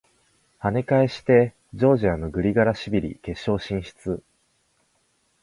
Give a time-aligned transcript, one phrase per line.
[0.59, 4.23] 跳ね返してジョージアのグリガラシビリ決勝進出！